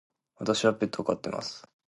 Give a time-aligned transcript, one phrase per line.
[0.39, 1.63] 私はペットを飼っています。